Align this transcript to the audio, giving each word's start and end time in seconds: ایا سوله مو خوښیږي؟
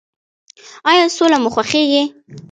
ایا 0.91 1.03
سوله 1.17 1.37
مو 1.41 1.49
خوښیږي؟ 1.55 2.03